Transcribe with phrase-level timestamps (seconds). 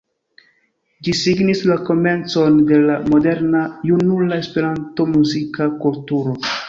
[1.07, 3.61] Ĝi signis la komencon de la moderna
[3.91, 6.39] junula Esperanto-muzika kulturo.